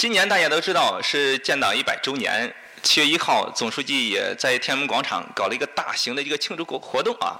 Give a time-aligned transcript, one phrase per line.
[0.00, 2.50] 今年大家都知道是建党一百周年，
[2.82, 7.36] 七月一号，总书记也在天安门广场搞了一个大型的一个庆祝活活动啊。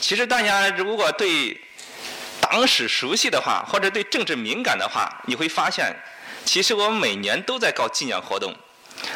[0.00, 1.60] 其实大家如果对
[2.40, 5.92] 党史熟悉的话，或者对政治敏感的话，你会发现，
[6.44, 8.54] 其实我们每年都在搞纪念活动，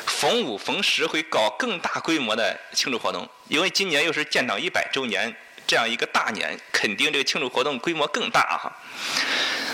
[0.05, 5.33] 逢五逢十会搞更大规模的庆祝活动，因为今年又是建党一百周年
[5.69, 8.73] 这样一个大年，肯定这个庆祝活动规模更大哈。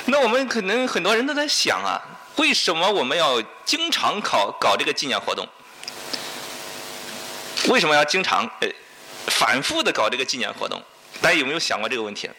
[0.05, 1.97] 那我们可能很多人都在想啊，
[2.41, 5.47] 为什么我们要经常搞搞这个纪念活动？
[7.69, 8.69] 为什么要经常呃
[9.27, 10.83] 反复的搞这个纪念活动？
[11.21, 12.31] 大家有没有想过这个问题？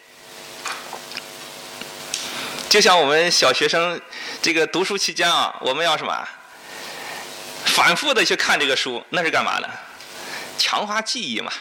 [2.68, 4.00] 就像我们小学生
[4.42, 6.12] 这个读书期间啊，我们要什么？
[7.66, 9.68] 反复的去看这个书，那是干嘛呢？
[10.58, 11.52] 强化记忆嘛，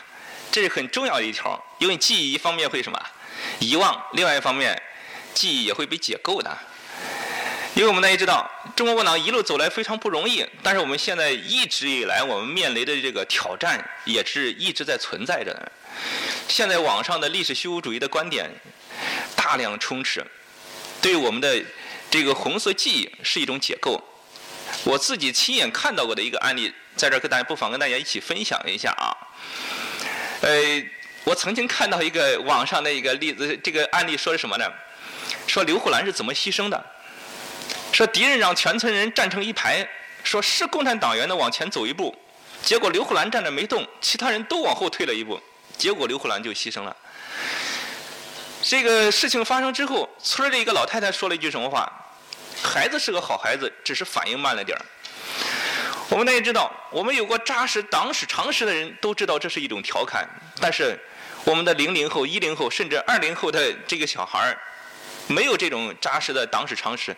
[0.52, 1.64] 这是很重要的一条。
[1.78, 3.00] 因为记忆一方面会什么
[3.60, 4.82] 遗忘，另外一方面
[5.36, 6.58] 记忆也会被解构的。
[7.74, 15.72] 因为我们大家知道，中国共产党一路走来非常不容易，但是我们现在一直以来我们面临的这个挑战也是一直在存在着的。
[16.50, 18.50] 现在网上的历史虚无主义的观点
[19.36, 20.26] 大量充斥。
[21.02, 21.64] 对我们的
[22.10, 24.00] 这个红色记忆是一种解构。
[24.84, 29.16] 我自己亲眼看到过的一个案例，在这儿跟大家不妨跟大家一起分享一下啊。
[30.42, 30.84] 呃，
[31.24, 34.66] 我曾经看到一个网上的一个例子，这个案例说的什么呢？
[35.48, 36.86] 说刘胡兰是怎么牺牲的？
[37.92, 39.88] 说敌人让全村人站成一排，
[40.24, 42.16] 说是共产党员的往前走一步，
[42.64, 45.40] 结果刘胡兰站着没动，其他人都往后退了一步，
[45.78, 46.96] 结果刘胡兰就牺牲了。
[48.64, 51.92] 这个事情发生之后，村里一个老太太说了一句什么话？
[52.64, 54.86] 孩子是个好孩子，只是反应慢了点儿。
[56.10, 60.30] 我们大家知道，我们有过扎实党史常识的人都知道这是一种调侃。
[60.60, 61.00] 但是，
[61.44, 64.58] 我们的零零后、一零后甚至二零后的这个小孩儿，
[65.26, 67.16] 没有这种扎实的党史常识，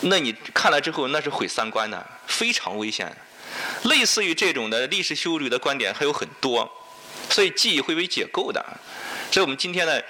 [0.00, 3.14] 那你看了之后那是毁三观的，非常危险。
[3.84, 6.70] 类似于这种的历史修理的观点还有很多，
[7.30, 8.64] 所以记忆会被解构的。
[9.30, 10.00] 所以我们今天呢。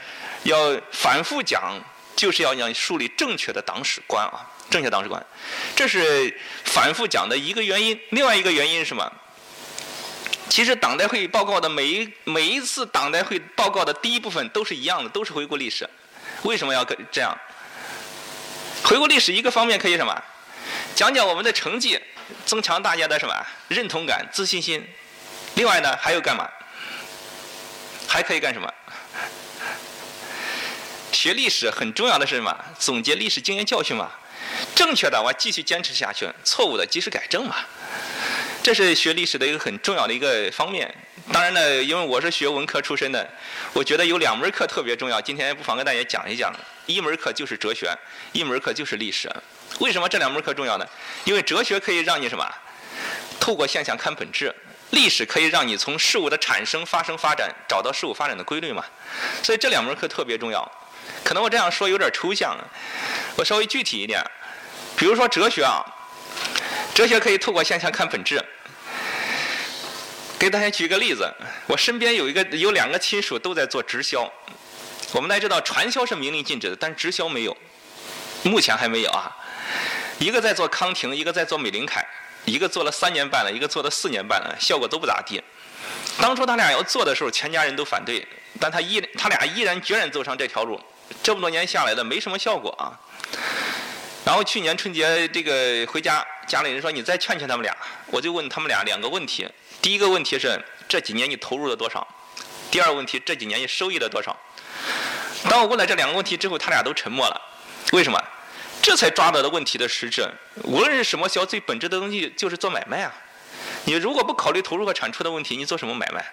[0.43, 1.75] 要反复讲，
[2.15, 5.21] 就是要让树立正确的党史观啊，正确党史观，
[5.75, 6.33] 这是
[6.63, 7.99] 反复讲的一个原因。
[8.11, 9.13] 另外一个原因是什么？
[10.49, 15.89] 其实党代会报告的每一每一次党代会报告的第一部分都是一样的，都是回顾历史。
[16.45, 17.37] 为什么要这样？
[18.87, 20.23] 回顾历史一个方面可以什么？
[20.95, 22.01] 讲讲我们的成绩，
[22.45, 23.35] 增强大家的什么
[23.67, 24.87] 认同感、自信心。
[25.57, 26.49] 另外呢，还有干嘛？
[28.07, 28.73] 还可以干什么？
[31.11, 32.57] 学历史很重要的是什么？
[32.79, 34.09] 总结历史经验教训嘛。
[34.77, 37.57] 正确的我继续坚持下去，错误的及时改正嘛。
[38.63, 40.95] 这是学历史的一个很重要的一个方面。
[41.33, 43.29] 当然呢，因为我是学文科出身的，
[43.73, 45.21] 我觉得有两门课特别重要。
[45.21, 46.55] 今天不妨跟大家讲一讲。
[46.87, 47.93] 一门课就是哲学，
[48.33, 49.31] 一门课就是历史。
[49.81, 50.87] 为什么这两门课重要呢？
[51.25, 52.47] 因为哲学可以让你什么？
[53.39, 54.55] 透过现象看本质。
[54.91, 58.85] 历史可以让你从事物的产生、发生、发展找到事物发展的规律嘛。
[59.43, 60.71] 所以这两门课特别重要。
[61.25, 62.57] 可能我这样说有点抽象，
[63.37, 64.23] 我稍微具体一点。
[64.97, 65.85] 比如说哲学啊，
[66.95, 68.41] 哲学可以透过现象看本质。
[70.39, 71.29] 给大家举个例子，
[71.67, 74.33] 我身边有一个有两个亲属都在做直销。
[75.17, 77.57] 我们大家知道传销是明令禁止的，但是直销没有，
[78.43, 79.35] 目前还没有啊。
[80.19, 82.07] 一个在做康婷，一个在做美林凯，
[82.45, 85.43] 一个做了三年半了，一个做了四年半了，效果都不咋地。
[86.21, 88.29] 当初他俩要做的时候，全家人都反对，
[88.61, 90.79] 但他依他俩毅然决然走上这条路。
[91.23, 92.93] 这么多年下来的没什么效果啊。
[94.23, 97.75] 然后去年春节这个回家，家里人说你再劝劝他们俩。
[98.09, 99.49] 我就问他们俩两个问题：
[99.81, 102.07] 第一个问题是这几年你投入了多少？
[102.71, 104.37] 第二个问题这几年你收益了多少？
[105.49, 107.41] 当我问了这两个问题之后，他俩都沉默了。
[107.93, 108.23] 为什么？
[108.83, 110.29] 这才抓到了问题的实质。
[110.63, 113.13] 无论是什么销，最本质的东西就是做买卖啊。
[113.85, 116.25] 你如果不考虑投入和产出的问题，你做什么买卖？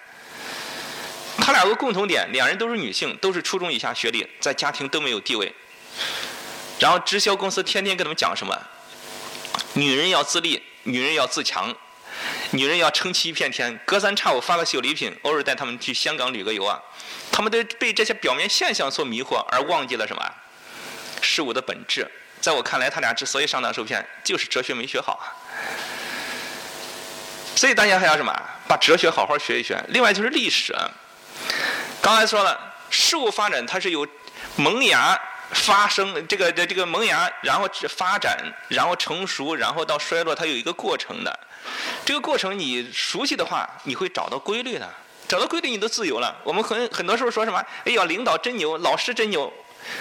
[1.38, 5.52] 他俩有个共同点，两人都是女性，都是初中以下学历，在家庭都没有地位。
[6.78, 8.56] 然后直销公司天天跟他们讲什么？
[9.74, 11.74] 女人要自立，女人要自强，
[12.50, 13.78] 女人要撑起一片天。
[13.84, 16.80] 隔三差五发个小礼品，偶尔带他们去香港旅个游啊。
[17.34, 20.22] 他们都被这些表面现象所迷惑，而忘记了什么？
[21.20, 22.08] 事物的本质。
[22.40, 25.18] 在我看来，他俩之所以上当受骗，就是哲学没学好。
[27.56, 28.32] 所以大家还要什么？
[28.68, 29.82] 把哲学好好学一学。
[29.88, 30.72] 另外就是历史。
[32.00, 32.56] 刚才说了，
[32.88, 34.06] 事物发展它是有
[34.54, 35.20] 萌芽、
[35.50, 38.38] 发生这个这这个萌芽，然后发展，
[38.68, 41.36] 然后成熟，然后到衰落，它有一个过程的。
[42.04, 44.88] 这个过程你熟悉的话，你会找到规律的。
[45.34, 46.32] 找到规律，你都自由了。
[46.44, 47.58] 我们很很多时候说什么？
[47.84, 49.52] 哎呀，领导真牛，老师真牛，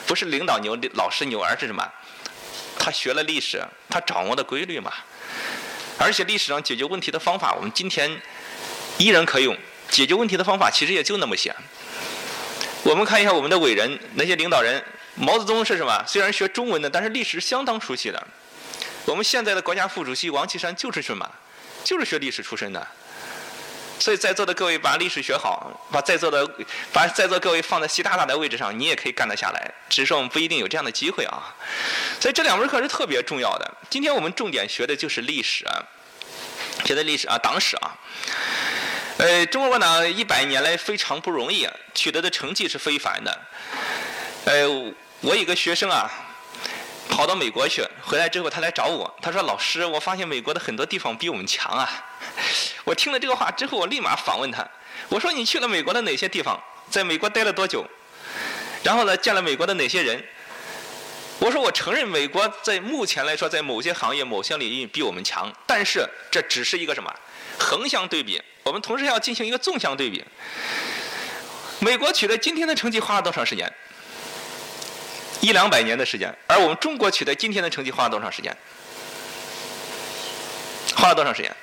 [0.06, 1.84] 不是领导牛，老师牛，而是什么？
[2.78, 3.60] 他学了历史，
[3.90, 4.94] 他掌握的规律嘛。
[5.98, 8.16] 而且历史上解决问题的方法，我们今天
[9.00, 9.58] 依然可用。
[9.90, 11.52] 解决问题的方法其实也就那么些。
[12.84, 14.84] 我们看一下我们的伟人，那些领导人，
[15.16, 16.04] 毛泽东是什么？
[16.06, 18.28] 虽然学中文的，但是历史相当熟悉的。
[19.06, 21.28] 我们现在的国家副主席王岐山就是什么？
[21.84, 22.88] 就是学历史出身的。
[24.04, 26.46] 所以在座的各位把历史学好，把在座的
[26.92, 29.74] 把在座各位放在习大大的位置上，你也可以干得下来。
[29.88, 31.56] 只是说我们不一定有这样的机会啊。
[32.20, 33.74] 所以这两门课是特别重要的。
[33.90, 35.66] 今天我们重点学的就是历史，
[36.84, 37.96] 学的历史啊，党史啊。
[39.20, 43.40] 呃，中国共产党一百年来非常不容易，取得的成绩是非凡的。
[44.44, 44.68] 呃，
[45.22, 46.12] 我有个学生啊。
[47.14, 51.88] 跑到美国去，回来之后他来找我，他说：“老师，我发现美国的很多地方比我们强啊。”
[52.84, 54.68] 我听了这个话之后，我立马访问他，
[55.10, 56.60] 我说：“你去了美国的哪些地方？
[56.90, 57.86] 在美国待了多久？
[58.84, 60.26] 然后呢，见了美国的哪些人？”
[61.38, 67.14] 我说：“我承认美国在目前来说，在某些行业、某些领域比我们强，但是这只是一个什么
[67.60, 70.26] 横向对比，我们同时要进行一个纵向对比。
[71.80, 73.72] 美国取得今天的成绩花了多长时间？”
[75.42, 78.56] 一两百年的时间，而我们中国取得今天的成绩花了多长时间？
[80.96, 81.54] 花了多长时间？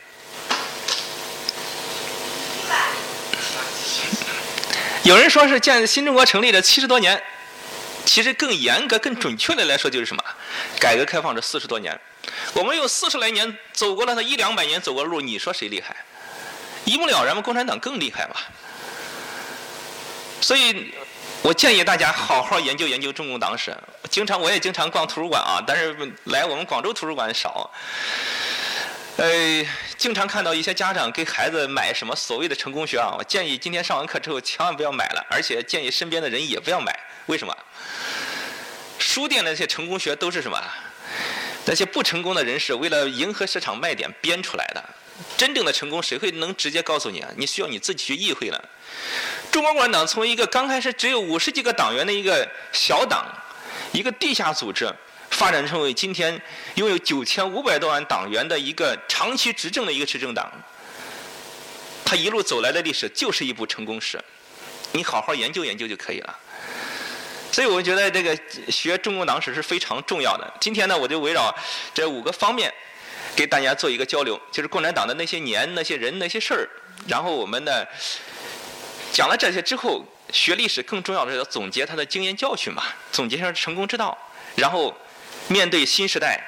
[5.02, 7.22] 有人说是建新中国成立了七十多年，
[8.04, 10.22] 其实更严格、更准确的来说就是什么？
[10.78, 11.98] 改革开放这四十多年，
[12.52, 15.96] 我们用四十来年走过了他一两百年走过的路，你说谁厉害？
[16.84, 18.36] 一目了然嘛，共产党更厉害嘛。
[20.42, 20.92] 所以。
[21.42, 23.74] 我建议大家好好研究研究中共党史。
[24.10, 27.70] 经常我也经常逛图书馆啊，但是来我们广州图书馆少。
[29.16, 29.66] 呃，
[29.96, 36.94] 经常看到一些家长给孩子买什么所谓的成功学啊，我建议今天上完课之后千万不要买了，而且建议身边的人也不要买。
[37.24, 37.56] 为什么？
[38.98, 40.62] 书店那些成功学都是什么？
[41.64, 44.84] 那些不成功的人士为了迎合市场卖点编出来的。
[45.36, 47.30] 真正的成功谁会能直接告诉你啊？
[47.36, 48.68] 你需要你自己去意会了。
[49.50, 53.26] 中国共产党从一个刚开始只有五十几个党员的一个小党，
[53.92, 54.92] 一个地下组织，
[55.30, 56.40] 发展成为今天
[56.76, 60.50] 拥有九千五百多万党员的一个长期执政的一个执政党。
[62.04, 64.22] 他一路走来的历史就是一部成功史，
[64.92, 66.38] 你好好研究研究就可以了。
[67.50, 68.38] 所以我觉得这个
[68.70, 70.48] 学中国党史是非常重要的。
[70.60, 71.52] 今天呢，我就围绕
[71.92, 72.72] 这五个方面
[73.34, 76.68] 给大家做一个交流，就是共产党的那些年、那些人、那些事儿，
[77.08, 77.84] 然后我们呢。
[79.20, 80.02] 讲了这些之后，
[80.32, 84.16] 学历史更重要的是要总结他的经验教训嘛，总结一下成功之道，
[84.56, 84.96] 然后
[85.48, 86.42] 面对新时代，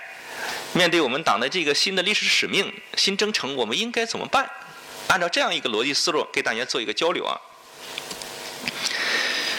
[0.73, 4.49] 面对我们党的这个新的历史使命、新征程，我们应该怎么办？
[5.09, 7.39] 按照这样一个逻辑思路，给大家做一个交流啊。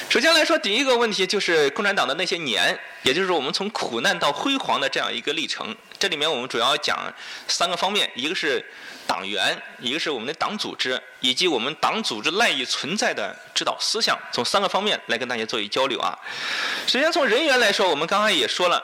[0.09, 5.75] 首先来说，第一个问题就是共产党的那些年，也就是我们从苦难到辉煌的这样一个历程。
[5.99, 6.97] 这里面我们主要讲
[7.47, 8.65] 三个方面，一个是
[9.05, 16.17] 党员，一个是我们的党组织，以及我们党组织赖以存在的指导思想，从三个方面来跟大家做一交流啊。
[16.87, 18.83] 首先从人员来说，我们刚才也说了，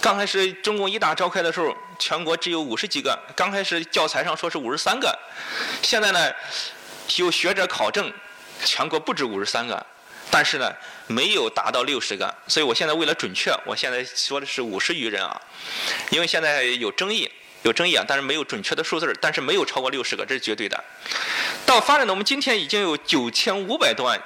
[0.00, 5.18] 刚开始中共一大召开的时候，全国只有五十几个，刚开始教材上说是五十三个，
[5.82, 6.32] 现在呢，
[7.16, 8.12] 有学者考证，
[8.64, 9.86] 全国不止五十三个。
[10.30, 10.72] 但是呢，
[11.08, 15.40] 没有达到六十个，所以我现在为了准确，我现在说的是五十余人啊，
[16.10, 17.28] 因为现在有争议，
[17.62, 20.82] 有争议啊，但是没有准确的数字但是没有超过六十个，这是绝对的。
[21.66, 24.20] 到发展的我们今天已经有九千五百多万。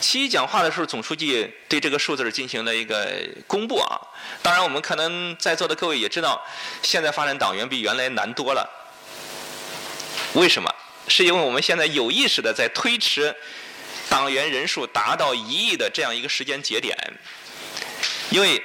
[0.00, 3.08] 七一讲话的时候，总书记对这个数字进行了一个
[3.46, 4.00] 公布啊。
[4.42, 6.44] 当然，我们可能在座的各位也知道，
[6.82, 8.68] 现在发展党员比原来难多了。
[10.34, 10.68] 为什么？
[11.08, 13.32] 是因为我们现在有意识的在推迟。
[14.08, 16.96] 党员人数达到一亿的这样一个时间节点，
[18.30, 18.62] 因为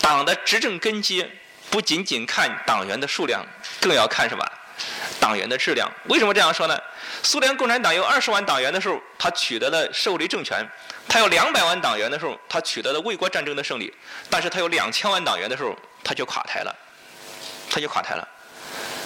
[0.00, 1.24] 党的执政根基
[1.70, 3.44] 不仅仅看党员的数量，
[3.80, 4.44] 更要看什么？
[5.20, 5.90] 党员的质量。
[6.08, 6.78] 为什么这样说呢？
[7.22, 10.64] 苏联共产党有二十万党员的时候，他取得了社会主义政权；
[11.06, 13.92] 他有两百万党员的时候，他取得了卫国战争的胜利；
[14.30, 16.74] 但是他有两千万党员的时候，他就垮台了，
[17.70, 18.26] 他就垮台了。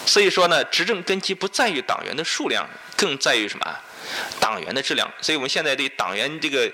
[0.07, 2.65] 所以说呢，执政根基不在于党员的数量，
[2.97, 3.79] 更在于什么？
[4.41, 6.71] 党员的质量，所以我们现在对党员这个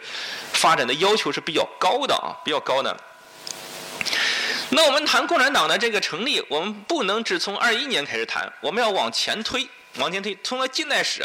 [0.52, 2.96] 发展的要求是比较高的啊，比较高的。
[4.70, 11.24] 那我们谈共产党的这个成立，我们不能只从二一年开始谈，我们要往前推，往前推，通过近代史。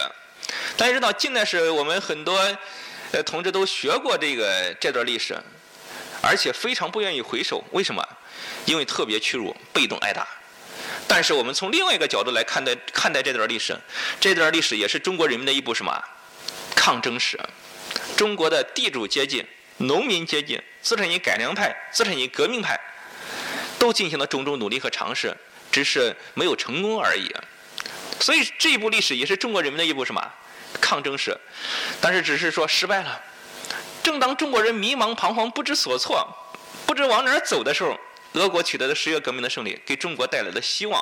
[0.75, 2.39] 大家知道，近代史我们很多
[3.12, 5.38] 呃同志都学过这个这段历史，
[6.21, 8.03] 而且非常不愿意回首，为什么？
[8.65, 10.27] 因为特别屈辱，被动挨打。
[11.07, 13.77] 但是我们从另外一个角度来看待看待这段历史，
[14.19, 16.03] 这段历史也是中国人民的一部什么
[16.75, 17.39] 抗争史？
[18.17, 19.45] 中国的地主阶级、
[19.77, 22.79] 农民阶级、资产阶级改良派、资产阶级革命派，
[23.77, 25.35] 都进行了种种努力和尝试，
[25.71, 27.33] 只是没有成功而已。
[28.19, 30.33] 所以这一部历史也是中国人民的一部什么
[30.81, 31.38] 抗争史，
[32.01, 33.21] 但是只是说失败了。
[34.01, 36.27] 正当中国人迷茫彷徨、不知所措、
[36.85, 38.00] 不知往哪儿走的时候，
[38.35, 41.01] 俄国取得了十月革命的胜利，给中国带来了希望。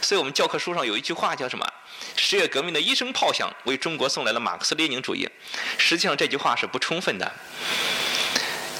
[0.00, 1.66] 所以我们教科书上有一句话叫什么？
[2.16, 5.28] 十月革命的一声炮响，为中国送来了马克思列宁主义。
[5.76, 7.30] 实际上这句话是不充分的。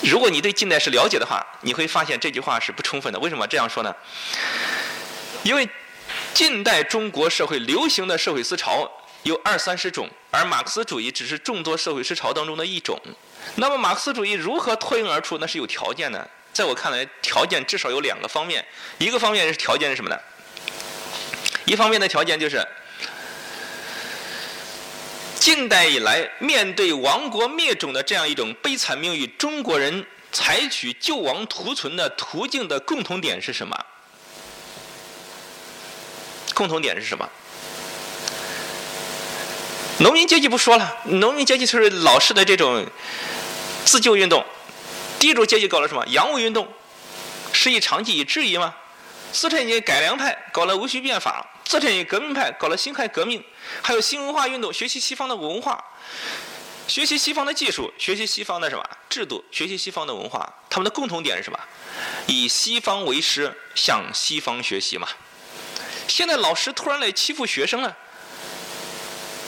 [0.03, 3.19] 如果你对近代史了解的话，你会发现这句话是不充分的。
[3.19, 3.95] 为什么这样说呢？
[5.43, 5.69] 因为
[6.33, 8.89] 近代中国社会流行的社会思潮
[9.25, 12.97] 有二三十种，而马克思主义只是众多社会思潮当中的一种。
[13.57, 15.37] 那么马克思主义如何脱颖而出？
[15.39, 16.31] 那是有条件的。
[16.59, 18.67] 在我看来，条件至少有两个方面。
[18.99, 20.19] 一个方面是条件是什么呢？
[21.65, 22.67] 一方面的条件就是，
[25.39, 33.79] 近代以来面对亡国灭种的这样一种悲惨命运，中国人采取救亡图存的途径的共同点是什么？
[36.55, 37.31] 共同点是什么？
[39.99, 42.85] 农民阶级不说了，农民阶级就是老式的这种
[43.85, 44.45] 自救运动。
[45.19, 46.69] 地主阶级搞了什么洋务运动？
[47.53, 48.75] 是以长期以质疑吗？
[49.33, 53.43] 资产阶级改良派搞了戊戌变法，资产阶级革命派搞了辛亥革命，
[53.83, 55.85] 还有新文化运动，学习西方的文化，
[56.87, 60.51] 学习西方的技术，学习西方的什么制度，学习西方的文化。
[60.71, 61.59] 他们的共同点是什么？
[62.27, 65.09] 以西方为师，向西方学习嘛。
[66.07, 67.95] 现在老师突然来欺负学生了，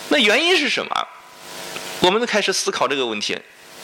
[0.08, 1.08] 那原因是什么？
[2.00, 3.38] 我们就开始思考这个问题。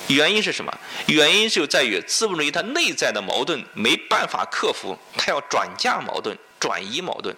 [0.08, 0.72] 原因是什么？
[1.06, 7.34] 原因就在于资本主义它内在的矛盾没办法克服，它要转嫁矛盾、转移矛盾。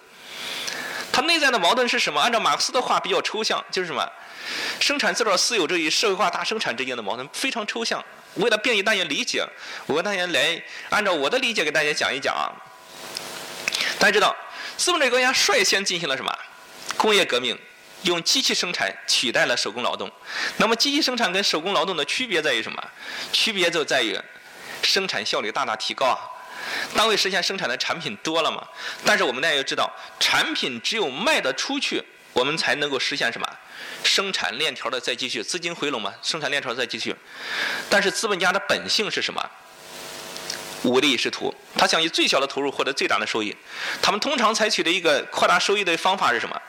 [1.11, 2.21] 它内在的矛盾是什么？
[2.21, 4.07] 按照马克思的话比较抽象，就是什么？
[4.79, 8.03] 生产资料私有制与社会化大生产之间的矛盾非常抽象。
[8.35, 9.43] 为了便于大家理解，
[9.87, 12.53] 我跟大家来按照我的理解给大家讲一讲啊。
[13.97, 14.35] 大家知道，
[14.77, 16.31] 资本主义国家率先进行了什么？
[16.95, 17.57] 工业革命。
[18.03, 20.09] 用机器生产取代了手工劳动，
[20.57, 22.81] 那么机器生产跟手工劳动的区别在于什么？
[23.31, 24.17] 区别就在于
[24.81, 26.17] 生产效率大大提高啊，
[26.95, 28.65] 单位实现生产的产品多了嘛。
[29.03, 32.01] 但是我们大家要知道，产品只有卖得出去，
[32.31, 33.47] 我们才能够实现什么？
[34.03, 37.13] 生产链条的再继续，资金回笼嘛，生产链条再继续。
[37.89, 39.49] 但是资本家的本性是什么？
[40.83, 43.53] 无利是图，他想以最小的投入获得最大的收益。
[44.01, 46.61] 他们通常采取的一个扩大收益的方法是什么？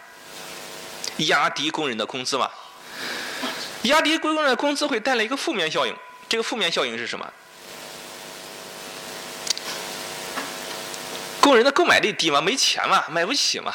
[1.26, 2.50] 压低工人的工资嘛？
[3.82, 5.94] 压低工人的工资会带来一个负面效应。
[6.28, 7.32] 这个负面效应是什么？
[11.40, 13.74] 工人的购买力低嘛，没钱嘛，买不起嘛。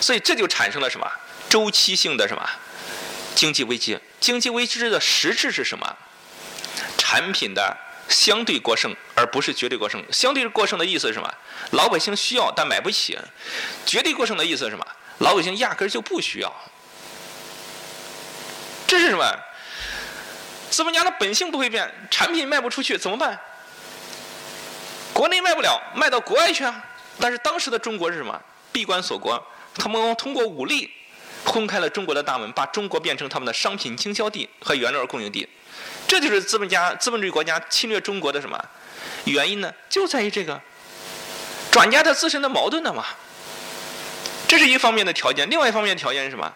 [0.00, 1.10] 所以这就产生了什么？
[1.48, 2.46] 周期性的什么？
[3.34, 3.98] 经济危机。
[4.20, 5.96] 经济危机的实质是什么？
[6.98, 7.76] 产品的
[8.08, 10.04] 相对过剩，而不是绝对过剩。
[10.12, 11.32] 相对过剩的意思是什么？
[11.70, 13.18] 老百姓需要但买不起。
[13.86, 14.86] 绝对过剩的意思是什么？
[15.18, 16.52] 老百姓压根儿就不需要，
[18.86, 19.24] 这是什么？
[20.70, 23.38] 资本家的本性不会变，产品卖不出去怎么办？
[25.12, 26.84] 国内卖不了，卖到国外去啊！
[27.20, 28.40] 但是当时的中国是什么？
[28.72, 29.40] 闭关锁国，
[29.76, 30.90] 他们通过武力
[31.44, 35.48] 轰开了中国的大门，把中国变成他们的商品经销地和原料供应地。
[36.08, 38.62] 这就是资本家、资本主义国家侵略中国的什么
[39.26, 39.72] 原因呢？
[39.88, 40.60] 就在于这个
[41.70, 43.06] 转嫁他自身的矛盾的嘛。
[44.56, 46.54] 这是一方面的条件，另外一方面的条件是什么？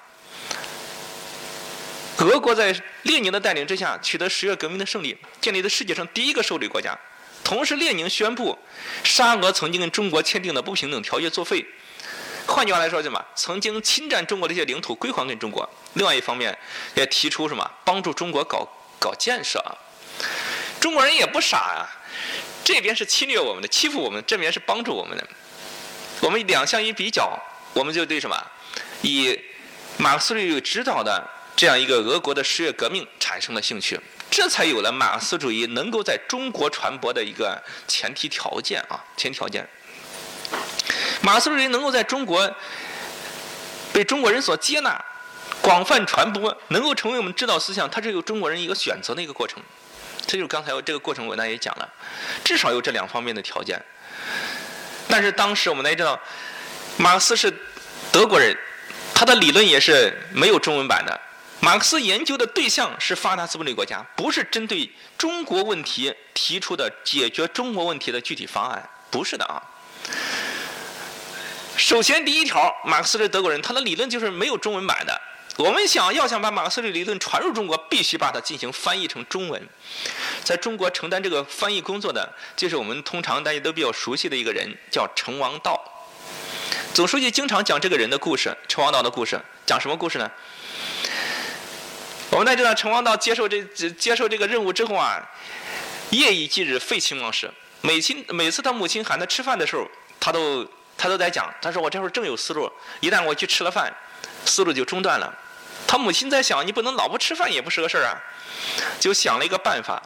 [2.18, 6.96] 俄国在列宁的带领之下取得十月革命的胜利，建立了世界上第一个受理国家。
[7.42, 8.56] 同时，列宁宣布
[9.02, 11.66] 沙俄曾经跟中国签订的不平等条约作废。
[12.46, 13.20] 换句话来说，什么？
[13.34, 15.68] 曾经侵占中国的一些领土归还给中国。
[15.94, 16.56] 另外一方面，
[16.94, 17.68] 也提出什么？
[17.84, 18.64] 帮助中国搞
[19.00, 19.60] 搞建设。
[20.78, 21.90] 中国人也不傻啊，
[22.62, 25.28] 这边是侵略我们的，欺负我们；这边是帮助我们的。
[26.20, 27.36] 我们两相一比较。
[27.74, 28.36] 我们就对什么，
[29.02, 29.38] 以
[29.96, 31.22] 马克思主义指导的
[31.54, 39.68] 这样一个俄国的十月革命产生了兴趣，这才有了马克思主义能够在中国传播的一个前提条件啊，前提条件。
[41.20, 42.48] 马克思主义能够在中国
[43.92, 45.04] 被中国人所接纳、
[45.60, 49.62] 广泛传播，能够成为我们指导思想，它是有中国人一个选择的一个过程。
[50.26, 51.88] 这就是刚才这个过程，我大家也讲了，
[52.44, 53.80] 至少有这两方面的条件。
[55.08, 56.20] 但是当时我们大家知道。
[56.98, 57.52] 马克思是
[58.10, 58.56] 德国人，
[59.14, 61.20] 他的理论也是没有中文版的。
[61.60, 69.62] 马克思研究的对象是发达资本主义国家，不是针对中国问题提出的解决中国问题的具体方案，不是的啊。
[71.76, 75.20] 首先第一条，马克思是德国人，他的理论就是没有中文版的。
[75.56, 79.68] 我们想要想把马克思的理论传入中国，必须把它进行翻译成中文。
[80.42, 85.97] 在中国承担这个翻译工作的，就是我们通常大家都比较熟悉的一个人，叫成王道。
[86.94, 89.40] 总书记经常讲这个人的故事，陈王道的故事。
[89.64, 90.28] 讲什么故事呢？
[92.30, 95.22] 我们大家知道，陈王道接受这接受这个任务之后啊，
[96.10, 97.50] 夜以继日，废寝忘食。
[97.82, 99.86] 每亲每次他母亲喊他吃饭的时候，
[100.18, 100.66] 他都
[100.96, 101.48] 他都在讲。
[101.62, 103.94] 他说：“我这会儿正有思路，一旦我去吃了饭，
[104.44, 105.32] 思路就中断了。”
[105.86, 108.18] 他母亲在想：“你不能老不吃饭也不是个事儿啊！”
[108.98, 110.02] 就想了一个办法，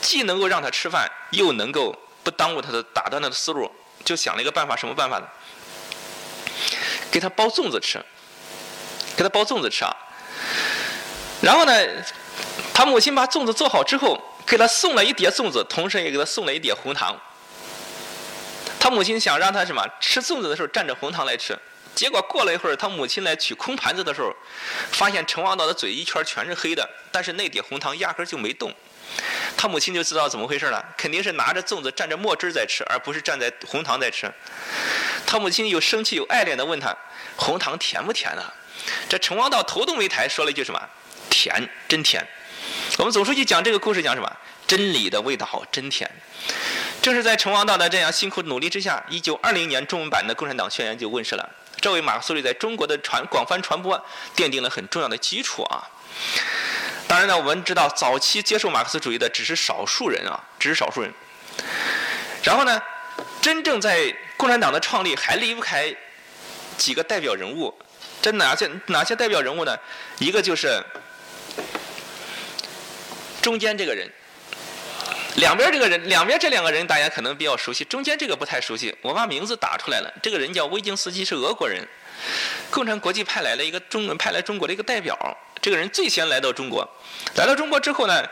[0.00, 3.70] 既能够让他吃饭，又能够不耽误他的打断他的思路。
[4.04, 5.26] 就想了一个办法，什么办法呢？
[7.10, 7.98] 给他包粽子吃，
[9.16, 9.94] 给他包粽子吃啊！
[11.40, 11.72] 然后呢，
[12.72, 14.22] 他母亲把粽子做好之后。
[14.46, 17.20] 给他送了一碟粽子，同时也给他送了一碟红糖。
[18.78, 21.58] 他母亲想让他什么吃粽子的时候蘸着红糖来吃，
[21.96, 24.32] 结果过了一会儿，他母亲来取空盘子的时候，
[24.92, 28.72] 发现陈王道的嘴一圈全是黑的，但是那碟红糖压根就没动。
[29.56, 34.32] 他母亲就知道怎么回事了，肯定是拿着粽子蘸着墨汁在吃，而不是蘸在红糖在吃。
[35.26, 36.96] 他母亲又生气又爱怜的问他
[37.36, 38.42] ：“红糖甜不甜呢？”
[39.08, 40.80] 这陈王道头都没抬，说了一句什么
[41.28, 42.24] ：“甜，真甜。”
[42.98, 44.32] 我们总书记讲这个故事讲什么？
[44.66, 46.10] 真理的味道好真甜。
[47.02, 51.48] 正是在陈王道的这样辛苦努力之下，一九二零年中文版的《共产党宣言》就问世了。
[51.80, 53.96] 这为马克思主义在中国的传广泛传播
[54.34, 55.84] 奠定了很重要的基础啊。
[57.06, 61.12] 当然呢，我们知道早期接受马克思主义的只是少数人啊，只是少数人。
[62.42, 62.82] 然后呢，
[63.40, 65.94] 真正在共产党的创立还离不开
[66.76, 67.74] 几个代表人物。
[68.20, 69.78] 这哪些哪些代表人物呢？
[70.18, 70.82] 一个就是。
[73.40, 74.10] 中间这个人，
[75.36, 78.92] 两边这个人，两边这两个人大家可能比较熟悉，中间这个不太熟悉。
[79.02, 81.86] 我把名字打出来了，这个人叫维京斯基，是俄国人，
[82.72, 85.16] 共产国际派来了一个中派来中国的一个代表。
[85.62, 86.84] 这个人最先来到中国，
[87.36, 88.28] 来到中国之后呢，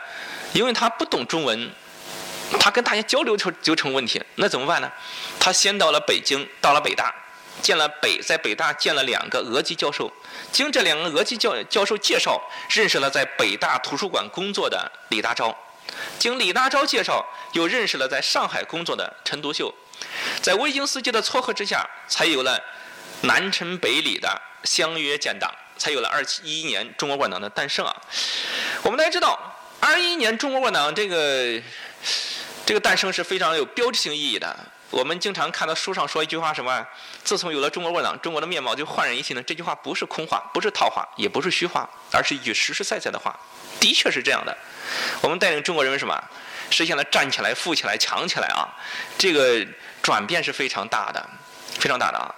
[0.51, 1.71] 因为他不懂中文，
[2.59, 4.21] 他跟大家交流就就成问题。
[4.35, 4.91] 那怎么办呢？
[5.39, 7.13] 他先到了北京，到了北大。
[7.61, 10.11] 见了北在北大见了两个俄籍教授，
[10.51, 15.55] 经这两个俄籍教教授介绍，认识了在北大图书馆工作的李大钊，
[16.19, 19.73] 经李大钊介绍，又认识了在上海工作的陈独秀，
[20.43, 22.61] 在维京斯基的撮合之下，才有了
[23.21, 24.29] 南陈北李的
[24.65, 27.95] 相约建党，才有了二七一一年中国共产党的诞生啊。
[28.83, 29.39] 我们大家知道，
[29.79, 31.59] 二一年中国共产党这个
[32.65, 34.57] 这个诞生是非常有标志性意义的。
[34.89, 36.85] 我们经常看到书上说一句话，什么？
[37.23, 39.43] 自从有了中国共产党，中国的面貌就焕然一新了。
[39.43, 43.37] 这句话不是空话，不是套话，也不是虚话，而是一句实实在在的话。
[43.79, 44.57] 的确是这样的。
[45.21, 46.23] 我们带领中国人民什么？
[46.71, 48.65] 实现了站起来、富起来、强起来啊！
[49.17, 49.63] 这个
[50.01, 51.29] 转变是非常大的，
[51.79, 52.33] 非常大的啊。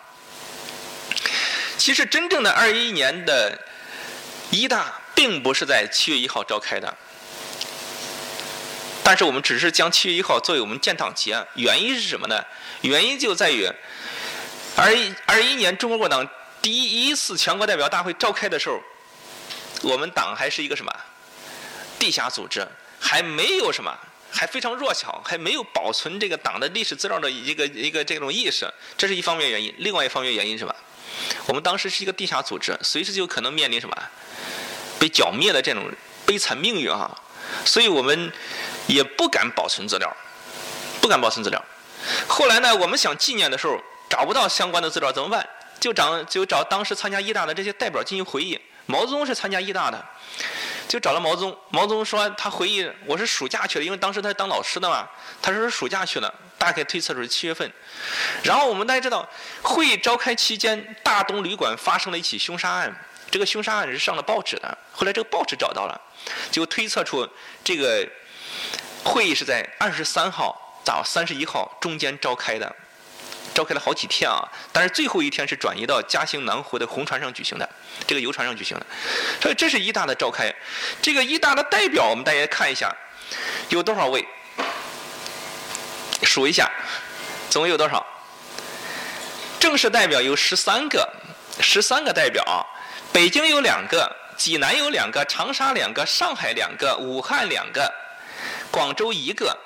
[1.77, 3.57] 其实真正的二一年的
[4.49, 6.93] 一大，并不是在七月一号召开的。
[9.07, 12.43] 但是我们只是将七月一号作为我们建党节，原因是什么呢？
[12.81, 13.65] 原因就在于，
[14.75, 16.29] 二一二一年中国共产党
[16.61, 18.81] 第一次全国代表大会召开的时候，
[19.83, 20.93] 我们党还是一个什么
[21.97, 22.67] 地下组织，
[22.99, 23.97] 还没有什么，
[24.29, 29.73] 还非常弱小，还没有保存这个党的历史资料的一个一个这种意识，这是一方面原因。
[29.77, 30.75] 另外一方面原因是什么？
[31.45, 33.95] 我们当时是一个地下组织，随时就可能面临什么
[34.99, 35.89] 被剿灭的这种
[36.25, 37.17] 悲惨命运啊！
[37.63, 38.33] 所以我们。
[38.87, 40.11] 也不敢保存资料，
[40.99, 41.63] 不敢保存资料。
[42.27, 45.47] 后来呢，我们想纪念的时候找不到相关的资料，怎么办？
[45.79, 48.59] 就找就找当时参加一大的这些代表进行回忆。
[48.85, 50.03] 毛泽东是参加一大的，
[50.87, 51.57] 就找了毛泽东。
[51.69, 55.07] 毛泽东说他回忆我是暑假去的，因为当时他是当老师的嘛。
[55.41, 57.69] 他说是暑假去了，大概推测是七月份。
[58.43, 59.27] 然后我们大家知道，
[59.61, 63.05] 会议召开期间，大东旅馆发生了一起凶杀案。
[63.29, 64.77] 这个凶杀案是上了报纸的。
[64.93, 66.01] 后来这个报纸找到了，
[66.49, 67.27] 就推测出
[67.63, 68.07] 这个。
[69.03, 72.75] 会议是在二十三号到三十一号中间召开的，
[73.53, 74.47] 召开了好几天啊！
[74.71, 77.67] 但是最后一天是转移到嘉兴南湖的红船上举行的，
[78.05, 78.85] 这个游船上举行的。
[79.41, 80.53] 所以这是一大的召开，
[81.01, 82.93] 这个一大的代表，我们大家看一下，
[83.69, 84.25] 有多少位？
[86.23, 86.69] 数一下，
[87.49, 88.05] 总共有多少？
[89.59, 91.09] 正式代表有十三个，
[91.59, 92.65] 十三个代表，
[93.11, 97.91] 北京有两个，济南有两个，长沙两个，上海两个，武汉两个。
[98.71, 99.57] 广州一个，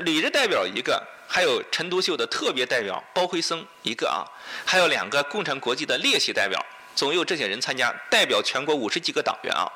[0.00, 4.26] 旅日代表一个，还有陈独秀的特别代表包辉僧一个啊，
[4.64, 9.70] 还有两个共产国际的列席代表，总有这些人参加，代表全国五十几个党员啊。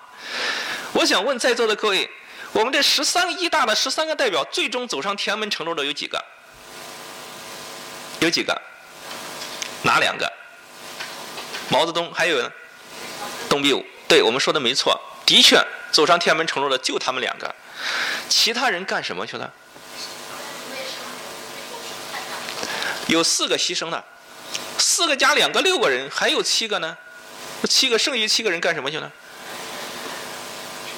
[0.93, 2.09] 我想问在座的各位，
[2.53, 6.25] 我们这十三个一大的十三个代表，最终走上天安门城楼的有几个？
[8.21, 8.61] 有几个？
[9.83, 10.33] 哪两个？
[11.69, 12.51] 毛泽东还有呢
[13.49, 13.85] 董必武。
[14.07, 15.59] 对我们说的没错，的确
[15.91, 17.55] 走上天安门城楼的就他们两个。
[18.29, 19.53] 其他人干什么去了？
[23.07, 24.03] 有四个牺牲了，
[24.79, 26.97] 四个加两个六个人，还有七个呢。
[27.69, 29.11] 七个剩余七个人干什么去了？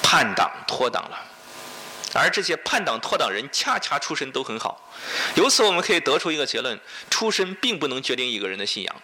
[0.01, 1.19] 叛党脱党了。
[2.13, 4.89] 而这些叛党脱党人，恰恰出身都很好。
[5.35, 8.95] 由此我们可以得出一个结论：出身并不能决定一个人的信仰。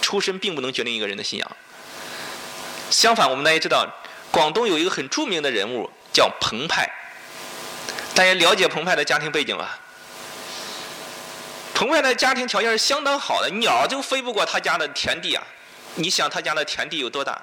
[0.00, 1.56] 出身并不能决定一个人的信仰。
[2.90, 3.86] 相反，我们大家知道，
[4.30, 6.90] 广东有一个很著名的人物叫彭湃。
[8.14, 9.78] 大家了解澎湃的家庭背景吧？
[11.74, 15.42] 澎湃的家庭条件是相当好的，鸟就飞不过他家的田地啊！
[15.94, 17.40] 你想他家的田地有多大？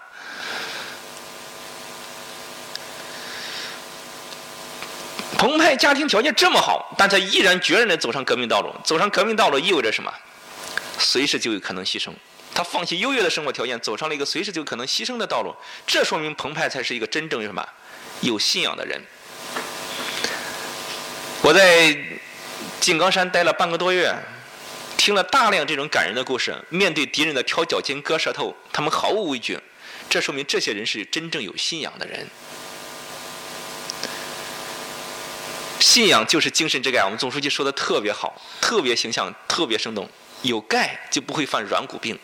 [5.38, 8.74] 澎湃家庭条件这么好，但他毅然决然地走上革命道路。
[8.84, 10.14] 走上革命道路意味着什么？
[11.00, 12.12] 随时就有可能牺牲。
[12.54, 15.56] 他放弃优越的生活条件，走上了一个随时就可能牺牲的道路。
[15.88, 17.66] 这说明澎湃才是一个真正什么
[18.22, 19.02] 有信仰的人。
[21.42, 21.98] 我在
[22.82, 24.14] 井冈山待了半个多月，
[24.98, 26.54] 听了大量这种感人的故事。
[26.70, 29.58] 面对敌人的挑脚筋、割舌头，他们毫无畏惧。
[30.10, 32.28] 这说明这些人是真正有信仰的人。
[35.80, 37.04] 信仰就是精神之钙。
[37.06, 40.10] 我们总书记说的特别好，特别形象，特别生动。
[40.42, 42.20] 有钙就不会犯软骨病。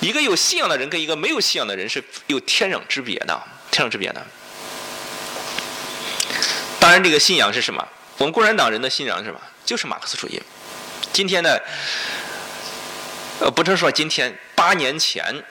[0.00, 4.24] 一个有信仰的人跟一个没有信仰的人是有天壤之别的，天壤之别的。
[6.86, 7.84] 当然，这个信仰是什么？
[8.18, 9.40] 我们共产党人的信仰是什么？
[9.64, 10.40] 就是马克思主义。
[11.12, 11.58] 今天呢，
[13.40, 15.42] 呃，不是说今天，八年前，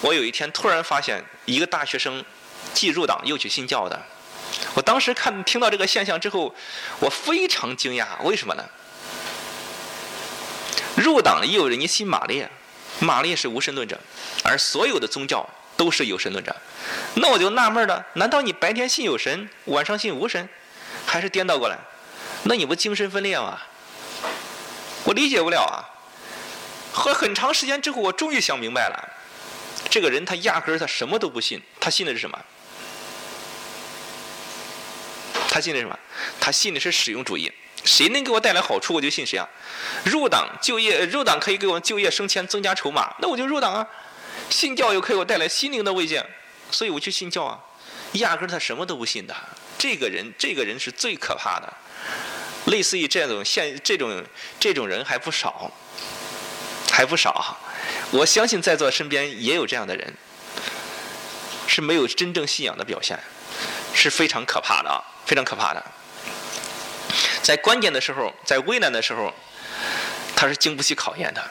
[0.00, 2.24] 我有一天突然发现一个大学生
[2.74, 3.96] 既入党又去信教的。
[4.74, 6.52] 我当时看听到这个现象之后，
[6.98, 8.20] 我非常惊讶。
[8.24, 8.64] 为什么呢？
[10.96, 12.50] 入党也有人家信马列。
[12.98, 13.96] 马列是无神论者，
[14.42, 16.56] 而所有的宗教都是有神论者。
[17.14, 20.48] 那我就纳闷了，难道你白天信有神，晚上信无神，
[21.06, 21.78] 还是颠倒过来？
[22.44, 23.58] 那你不精神分裂吗？
[25.04, 25.82] 我理解不了啊！
[26.92, 29.08] 和很长时间之后，我终于想明白了，
[29.90, 32.38] 这个人他压根儿他什么都不信，他信的是什么？
[35.48, 35.98] 他信的什么？
[36.40, 37.52] 他信的是使用主义。
[37.84, 39.48] 谁能给我带来好处，我就信谁啊！
[40.04, 43.86] 入党就业，入党可以给我就业升迁增加筹码，那我就入党啊！
[44.50, 46.24] 信教又可以给我带来心灵的慰藉，
[46.70, 47.58] 所以我去信教啊！
[48.12, 49.34] 压根儿他什么都不信的，
[49.82, 51.72] 这个人，这个人是最可怕的。
[52.66, 54.24] 类似于这种现这种
[54.60, 55.72] 这种人还不少，
[56.92, 57.58] 还不少。
[58.12, 60.14] 我相信在座身边也有这样的人，
[61.66, 63.18] 是没有真正信仰的表现，
[63.92, 65.84] 是非常可怕的啊，非常可怕的。
[67.42, 69.34] 在关键的时候，在危难的时候，
[70.36, 71.44] 他是经不起考验的。